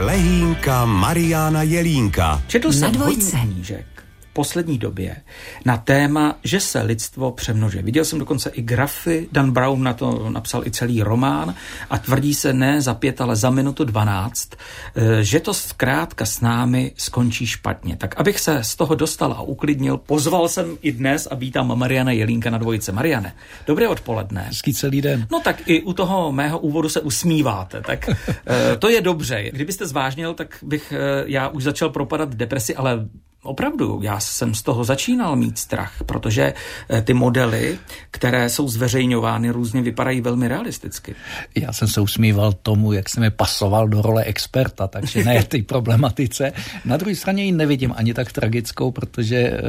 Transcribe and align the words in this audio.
Lehínka 0.00 0.84
Mariana 0.84 1.62
Jelínka. 1.62 2.42
Četl 2.46 2.72
jsem 2.72 2.94
hodně 2.94 3.30
knížek 3.42 3.97
poslední 4.38 4.78
době 4.78 5.16
na 5.64 5.76
téma, 5.76 6.38
že 6.44 6.60
se 6.60 6.82
lidstvo 6.82 7.32
přemnožuje. 7.32 7.82
Viděl 7.82 8.04
jsem 8.04 8.18
dokonce 8.18 8.50
i 8.50 8.62
grafy, 8.62 9.28
Dan 9.32 9.50
Brown 9.50 9.82
na 9.82 9.92
to 9.92 10.30
napsal 10.30 10.66
i 10.66 10.70
celý 10.70 11.02
román 11.02 11.54
a 11.90 11.98
tvrdí 11.98 12.34
se 12.34 12.52
ne 12.52 12.80
za 12.80 12.94
pět, 12.94 13.20
ale 13.20 13.36
za 13.36 13.50
minutu 13.50 13.84
dvanáct, 13.84 14.48
eh, 14.54 15.24
že 15.24 15.40
to 15.40 15.54
zkrátka 15.54 16.26
s 16.26 16.40
námi 16.40 16.92
skončí 16.96 17.46
špatně. 17.46 17.96
Tak 17.96 18.20
abych 18.20 18.40
se 18.40 18.64
z 18.64 18.76
toho 18.76 18.94
dostal 18.94 19.32
a 19.32 19.42
uklidnil, 19.42 19.98
pozval 19.98 20.48
jsem 20.48 20.78
i 20.82 20.92
dnes 20.92 21.28
a 21.30 21.34
vítám 21.34 21.78
Mariana 21.78 22.12
Jelínka 22.12 22.50
na 22.50 22.58
dvojice. 22.58 22.92
Mariane, 22.92 23.34
dobré 23.66 23.88
odpoledne. 23.88 24.54
Hezký 24.54 24.74
celý 24.74 25.02
den. 25.02 25.26
No 25.30 25.40
tak 25.40 25.66
i 25.66 25.82
u 25.82 25.92
toho 25.92 26.32
mého 26.32 26.58
úvodu 26.58 26.88
se 26.88 27.00
usmíváte, 27.00 27.82
tak 27.82 28.08
eh, 28.08 28.76
to 28.78 28.88
je 28.88 29.00
dobře. 29.00 29.50
Kdybyste 29.50 29.86
zvážnil, 29.86 30.34
tak 30.34 30.62
bych 30.62 30.92
eh, 30.92 31.24
já 31.26 31.48
už 31.48 31.62
začal 31.62 31.90
propadat 31.90 32.34
depresi, 32.34 32.76
ale 32.76 33.08
Opravdu, 33.42 34.00
já 34.02 34.20
jsem 34.20 34.54
z 34.54 34.62
toho 34.62 34.84
začínal 34.84 35.36
mít 35.36 35.58
strach, 35.58 35.92
protože 36.06 36.54
eh, 36.90 37.02
ty 37.02 37.14
modely, 37.14 37.78
které 38.10 38.50
jsou 38.50 38.68
zveřejňovány, 38.68 39.50
různě 39.50 39.82
vypadají 39.82 40.20
velmi 40.20 40.48
realisticky. 40.48 41.14
Já 41.54 41.72
jsem 41.72 41.88
se 41.88 42.00
usmíval 42.00 42.52
tomu, 42.52 42.92
jak 42.92 43.08
jsem 43.08 43.22
je 43.22 43.30
pasoval 43.30 43.88
do 43.88 44.02
role 44.02 44.24
experta, 44.24 44.86
takže 44.86 45.24
ne 45.24 45.44
ty 45.44 45.62
problematice. 45.62 46.52
Na 46.84 46.96
druhé 46.96 47.16
straně 47.16 47.44
ji 47.44 47.52
nevidím 47.52 47.94
ani 47.96 48.14
tak 48.14 48.32
tragickou, 48.32 48.90
protože 48.90 49.36
eh, 49.36 49.60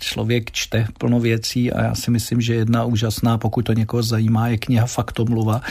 člověk 0.00 0.50
čte 0.50 0.86
plno 0.98 1.20
věcí 1.20 1.72
a 1.72 1.82
já 1.82 1.94
si 1.94 2.10
myslím, 2.10 2.40
že 2.40 2.54
jedna 2.54 2.84
úžasná, 2.84 3.38
pokud 3.38 3.62
to 3.62 3.72
někoho 3.72 4.02
zajímá, 4.02 4.48
je 4.48 4.58
kniha 4.58 4.86
Faktomluva 4.86 5.62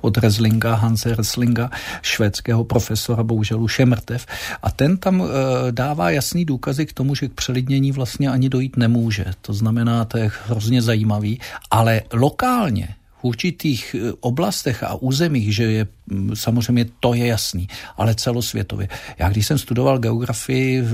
od 0.00 0.18
Reslinga, 0.18 0.74
Hanse 0.74 1.14
Reslinga, 1.14 1.70
švédského 2.02 2.64
profesora, 2.64 3.22
bohužel 3.22 3.62
už 3.62 3.78
je 3.78 3.86
mrtev. 3.86 4.26
A 4.62 4.70
ten 4.70 4.96
tam 4.96 5.22
eh, 5.22 5.72
dává 5.72 6.10
jasný 6.10 6.44
důkazy 6.44 6.89
k 6.90 6.94
tomu, 6.94 7.14
že 7.14 7.28
k 7.28 7.32
přelidnění 7.32 7.92
vlastně 7.92 8.28
ani 8.28 8.48
dojít 8.48 8.76
nemůže. 8.76 9.24
To 9.42 9.52
znamená, 9.52 10.04
to 10.04 10.18
je 10.18 10.30
hrozně 10.46 10.82
zajímavý, 10.82 11.40
ale 11.70 12.02
lokálně 12.12 12.88
v 13.20 13.24
určitých 13.24 13.96
eh, 13.98 14.12
oblastech 14.20 14.82
a 14.82 14.94
územích, 14.94 15.54
že 15.54 15.64
je 15.64 15.86
samozřejmě 16.34 16.86
to 17.00 17.14
je 17.14 17.26
jasný, 17.26 17.68
ale 17.96 18.14
celosvětově. 18.14 18.88
Já 19.18 19.28
když 19.28 19.46
jsem 19.46 19.58
studoval 19.58 19.98
geografii 19.98 20.84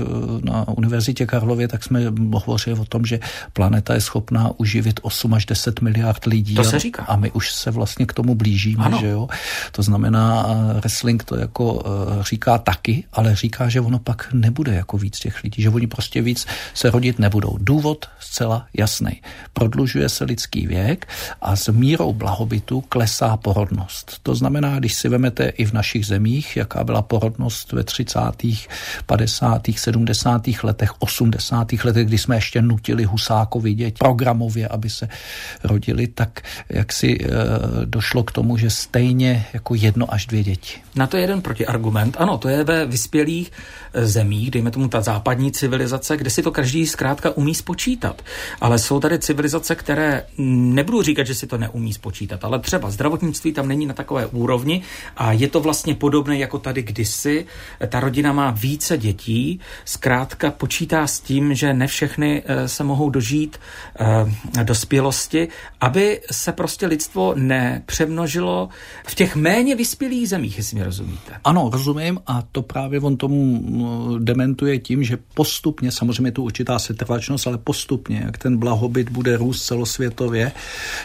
na 0.43 0.67
Univerzitě 0.67 1.25
Karlově, 1.25 1.67
tak 1.67 1.83
jsme 1.83 2.01
hovořili 2.33 2.79
o 2.79 2.85
tom, 2.85 3.05
že 3.05 3.19
planeta 3.53 3.93
je 3.93 4.01
schopná 4.01 4.51
uživit 4.57 4.99
8 5.03 5.33
až 5.33 5.45
10 5.45 5.81
miliard 5.81 6.25
lidí. 6.25 6.55
To 6.55 6.63
se 6.63 6.79
říká. 6.79 7.03
A 7.03 7.15
my 7.15 7.31
už 7.31 7.51
se 7.51 7.71
vlastně 7.71 8.05
k 8.05 8.13
tomu 8.13 8.35
blížíme, 8.35 8.83
ano. 8.83 8.97
že 9.01 9.07
jo. 9.07 9.27
To 9.71 9.83
znamená, 9.83 10.45
wrestling 10.79 11.23
to 11.23 11.35
jako 11.35 11.83
eh, 11.85 12.23
říká 12.23 12.57
taky, 12.57 13.03
ale 13.13 13.35
říká, 13.35 13.69
že 13.69 13.81
ono 13.81 13.99
pak 13.99 14.33
nebude 14.33 14.73
jako 14.73 14.97
víc 14.97 15.19
těch 15.19 15.43
lidí, 15.43 15.61
že 15.61 15.69
oni 15.69 15.87
prostě 15.87 16.21
víc 16.21 16.45
se 16.73 16.89
rodit 16.89 17.19
nebudou. 17.19 17.57
Důvod 17.61 18.05
zcela 18.19 18.67
jasný. 18.73 19.21
Prodlužuje 19.53 20.09
se 20.09 20.23
lidský 20.23 20.67
věk 20.67 21.07
a 21.41 21.55
s 21.55 21.71
mírou 21.71 22.13
blahobytu 22.13 22.81
klesá 22.81 23.37
porodnost. 23.37 24.19
To 24.23 24.35
znamená, 24.35 24.79
když 24.79 24.93
si 24.93 25.06
vemete 25.09 25.47
i 25.47 25.65
v 25.65 25.73
našich 25.73 26.05
zemích, 26.05 26.57
jaká 26.57 26.83
byla 26.83 27.01
porodnost 27.01 27.71
ve 27.71 27.83
30., 27.83 28.19
50., 29.05 29.61
70. 29.75 30.41
letech, 30.63 30.91
80. 30.99 31.67
letech, 31.83 32.07
kdy 32.07 32.17
jsme 32.17 32.35
ještě 32.35 32.61
nutili 32.61 33.03
Husákovi 33.03 33.73
děti 33.73 33.97
programově, 33.99 34.67
aby 34.67 34.89
se 34.89 35.09
rodili, 35.63 36.07
tak 36.07 36.41
jak 36.69 36.93
si 36.93 37.17
e, 37.17 37.27
došlo 37.85 38.23
k 38.23 38.31
tomu, 38.31 38.57
že 38.57 38.69
stejně 38.69 39.45
jako 39.53 39.75
jedno 39.75 40.13
až 40.13 40.25
dvě 40.25 40.43
děti. 40.43 40.87
Na 40.95 41.07
to 41.07 41.17
je 41.17 41.23
jeden 41.23 41.41
protiargument. 41.41 42.15
Ano, 42.19 42.37
to 42.37 42.49
je 42.49 42.63
ve 42.63 42.85
vyspělých 42.85 43.51
eh, 43.93 44.05
zemích, 44.07 44.51
dejme 44.51 44.71
tomu 44.71 44.87
ta 44.87 45.01
západní 45.01 45.51
civilizace, 45.51 46.17
kde 46.17 46.29
si 46.29 46.43
to 46.43 46.51
každý 46.51 46.87
zkrátka 46.87 47.31
umí 47.31 47.55
spočítat. 47.55 48.21
Ale 48.61 48.79
jsou 48.79 48.99
tady 48.99 49.19
civilizace, 49.19 49.75
které 49.75 50.23
nebudu 50.37 51.01
říkat, 51.01 51.27
že 51.27 51.35
si 51.35 51.47
to 51.47 51.57
neumí 51.57 51.93
spočítat. 51.93 52.43
Ale 52.43 52.59
třeba 52.59 52.91
zdravotnictví 52.91 53.53
tam 53.53 53.67
není 53.67 53.85
na 53.85 53.93
takové 53.93 54.25
úrovni 54.25 54.81
a 55.17 55.31
je 55.31 55.47
to 55.47 55.59
vlastně 55.59 55.95
podobné 55.95 56.37
jako 56.37 56.59
tady 56.59 56.81
kdysi. 56.83 57.45
Ta 57.87 57.99
rodina 57.99 58.33
má 58.33 58.51
více 58.51 58.97
dětí, 58.97 59.59
zkrátka 59.85 60.51
počítá 60.51 61.07
s 61.07 61.19
tím, 61.19 61.53
že 61.53 61.73
ne 61.73 61.87
všechny 61.87 62.43
eh, 62.45 62.67
se 62.67 62.83
mohou 62.83 63.09
dožít 63.09 63.59
eh, 63.99 64.63
dospělosti, 64.63 65.47
aby 65.81 66.21
se 66.31 66.51
prostě 66.51 66.87
lidstvo 66.87 67.33
nepřemnožilo 67.35 68.69
v 69.07 69.15
těch 69.15 69.35
méně 69.35 69.75
vyspělých 69.75 70.29
zemích, 70.29 70.57
jestli 70.57 70.77
mi 70.77 70.83
rozumíte. 70.83 71.33
Ano, 71.43 71.69
rozumím 71.73 72.19
a 72.27 72.43
to 72.51 72.61
právě 72.61 72.99
on 72.99 73.17
tomu 73.17 73.43
mm, 73.43 74.25
dementuje 74.25 74.79
tím, 74.79 75.03
že 75.03 75.17
postupně, 75.33 75.91
samozřejmě 75.91 76.31
tu 76.31 76.43
určitá 76.43 76.79
setrvačnost, 76.79 77.47
ale 77.47 77.57
postupně, 77.57 78.21
jak 78.25 78.37
ten 78.37 78.57
blahobyt 78.57 79.09
bude 79.09 79.37
růst 79.37 79.65
celosvětově, 79.65 80.51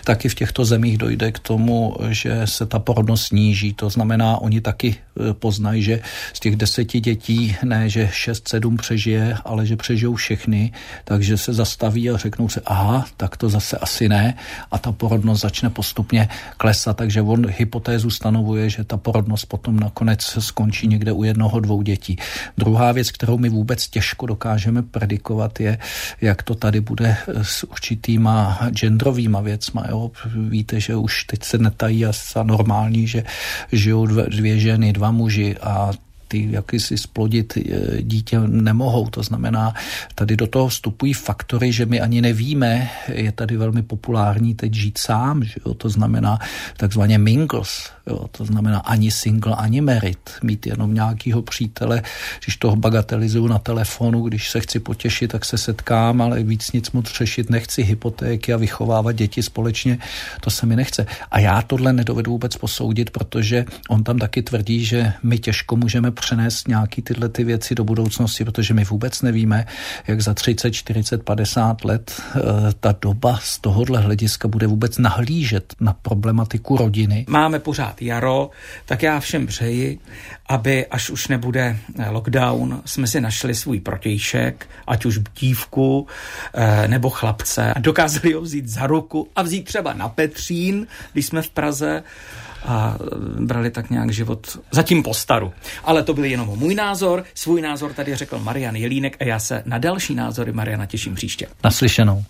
tak 0.05 0.25
i 0.25 0.29
v 0.29 0.35
těchto 0.35 0.65
zemích 0.65 0.83
zemích 0.83 0.99
dojde 0.99 1.33
k 1.33 1.39
tomu, 1.39 1.97
že 2.09 2.43
se 2.45 2.67
ta 2.67 2.79
porodnost 2.79 3.27
sníží. 3.27 3.75
To 3.83 3.91
znamená, 3.91 4.39
oni 4.39 4.61
taky 4.61 4.95
e, 4.95 5.35
poznají, 5.35 5.83
že 5.83 6.01
z 6.33 6.41
těch 6.41 6.57
deseti 6.57 7.01
dětí 7.01 7.57
ne, 7.65 7.89
že 7.89 8.09
šest, 8.13 8.49
sedm 8.49 8.77
přežije, 8.77 9.37
ale 9.45 9.67
že 9.67 9.77
přežijou 9.77 10.15
všechny, 10.15 10.73
takže 11.05 11.37
se 11.37 11.53
zastaví 11.53 12.11
a 12.11 12.17
řeknou 12.17 12.49
se, 12.49 12.63
aha, 12.67 13.07
tak 13.17 13.37
to 13.37 13.49
zase 13.49 13.79
asi 13.79 14.09
ne 14.09 14.35
a 14.71 14.79
ta 14.79 14.93
porodnost 14.93 15.43
začne 15.43 15.71
postupně 15.71 16.29
klesat, 16.57 16.97
takže 16.97 17.23
on 17.23 17.47
hypotézu 17.47 18.11
stanovuje, 18.11 18.71
že 18.71 18.85
ta 18.85 18.97
porodnost 18.97 19.47
potom 19.47 19.81
nakonec 19.81 20.39
skončí 20.39 20.87
někde 20.87 21.13
u 21.13 21.25
jednoho, 21.25 21.61
dvou 21.61 21.83
dětí. 21.83 22.17
Druhá 22.59 22.93
věc, 22.93 23.11
kterou 23.11 23.39
my 23.39 23.49
vůbec 23.49 23.89
těžko 23.89 24.27
dokážeme 24.27 24.83
predikovat, 24.83 25.61
je, 25.61 25.79
jak 26.21 26.43
to 26.43 26.55
tady 26.55 26.81
bude 26.81 27.17
s 27.43 27.65
určitýma 27.65 28.59
genderovýma 28.71 29.41
věcma. 29.41 29.85
Jo? 29.89 30.11
Víte, 30.35 30.81
že 30.81 30.97
už 30.97 31.25
teď 31.25 31.45
se 31.45 31.59
netají 31.59 32.07
a 32.07 32.13
normální, 32.43 33.07
že 33.07 33.25
žijou 33.73 34.07
dvě 34.07 34.59
ženy, 34.59 34.93
dva 34.93 35.11
muži 35.11 35.57
a 35.63 35.93
ty 36.33 36.49
jakýsi 36.51 36.99
splodit 36.99 37.57
eh, 37.57 38.03
dítě 38.03 38.41
nemohou. 38.41 39.09
To 39.13 39.23
znamená, 39.23 39.75
tady 40.15 40.37
do 40.37 40.47
toho 40.47 40.69
vstupují 40.69 41.13
faktory, 41.13 41.73
že 41.73 41.87
my 41.87 42.01
ani 42.01 42.23
nevíme, 42.23 42.91
je 43.09 43.33
tady 43.33 43.57
velmi 43.57 43.83
populární 43.83 44.55
teď 44.55 44.75
žít 44.75 44.99
sám, 44.99 45.45
že 45.45 45.55
jo? 45.67 45.75
to 45.75 45.89
znamená 45.89 46.39
takzvaně 46.77 47.19
mingles, 47.19 47.93
jo? 48.07 48.29
to 48.33 48.45
znamená 48.45 48.79
ani 48.79 49.11
single, 49.11 49.55
ani 49.57 49.81
merit, 49.81 50.31
mít 50.43 50.67
jenom 50.67 50.95
nějakýho 50.95 51.43
přítele, 51.43 52.03
když 52.45 52.57
toho 52.57 52.77
bagatelizuju 52.77 53.47
na 53.47 53.59
telefonu, 53.59 54.23
když 54.23 54.51
se 54.51 54.61
chci 54.61 54.81
potěšit, 54.81 55.31
tak 55.31 55.45
se 55.45 55.59
setkám, 55.59 56.23
ale 56.23 56.43
víc 56.43 56.73
nic 56.73 56.91
moc 56.91 57.13
řešit 57.13 57.51
nechci, 57.51 57.83
hypotéky 57.83 58.53
a 58.53 58.57
vychovávat 58.57 59.17
děti 59.17 59.43
společně, 59.43 59.99
to 60.41 60.51
se 60.51 60.67
mi 60.67 60.77
nechce. 60.77 61.07
A 61.31 61.39
já 61.39 61.63
tohle 61.63 61.93
nedovedu 61.93 62.33
vůbec 62.33 62.57
posoudit, 62.57 63.11
protože 63.11 63.65
on 63.89 64.05
tam 64.05 64.19
taky 64.19 64.43
tvrdí, 64.43 64.85
že 64.85 65.13
my 65.23 65.39
těžko 65.39 65.77
můžeme 65.77 66.11
přenést 66.23 66.69
nějaký 66.69 67.03
tyhle 67.03 67.29
ty 67.29 67.45
věci 67.45 67.75
do 67.75 67.85
budoucnosti, 67.85 68.45
protože 68.45 68.75
my 68.75 68.85
vůbec 68.85 69.23
nevíme, 69.23 69.67
jak 70.07 70.21
za 70.21 70.35
30, 70.35 70.71
40, 70.71 71.23
50 71.23 71.85
let 71.85 72.23
eh, 72.23 72.41
ta 72.81 72.95
doba 73.01 73.39
z 73.43 73.59
tohohle 73.59 74.01
hlediska 74.01 74.49
bude 74.49 74.67
vůbec 74.67 74.99
nahlížet 74.99 75.75
na 75.81 75.93
problematiku 75.93 76.77
rodiny. 76.77 77.25
Máme 77.29 77.59
pořád 77.59 78.03
jaro, 78.03 78.51
tak 78.87 79.03
já 79.03 79.21
všem 79.21 79.47
přeji, 79.47 79.99
aby 80.47 80.87
až 80.87 81.11
už 81.11 81.29
nebude 81.29 81.77
eh, 81.99 82.11
lockdown, 82.11 82.83
jsme 82.85 83.07
si 83.07 83.21
našli 83.21 83.55
svůj 83.55 83.81
protějšek, 83.81 84.67
ať 84.87 85.05
už 85.05 85.19
dívku 85.41 86.07
eh, 86.55 86.89
nebo 86.89 87.11
chlapce 87.11 87.75
a 87.75 87.79
dokázali 87.79 88.33
ho 88.33 88.41
vzít 88.41 88.69
za 88.69 88.87
ruku 88.87 89.29
a 89.37 89.43
vzít 89.43 89.65
třeba 89.65 89.93
na 89.93 90.09
Petřín, 90.09 90.87
když 91.13 91.27
jsme 91.27 91.43
v 91.43 91.51
Praze 91.51 92.03
a 92.65 92.97
brali 93.41 93.71
tak 93.71 93.91
nějak 93.91 94.11
život 94.11 94.59
zatím 94.71 95.03
po 95.03 95.15
staru. 95.15 95.53
Ale 95.85 96.03
to 96.03 96.15
byl 96.15 96.25
jenom 96.25 96.59
můj 96.59 96.75
názor. 96.75 97.25
Svůj 97.35 97.63
názor 97.63 97.93
tady 97.93 98.15
řekl 98.15 98.39
Marian 98.39 98.77
Jelínek 98.77 99.17
a 99.21 99.25
já 99.25 99.39
se 99.39 99.63
na 99.67 99.79
další 99.79 100.15
názory 100.15 100.53
Mariana 100.53 100.87
těším 100.87 101.15
příště. 101.15 101.47
Naslyšenou. 101.65 102.25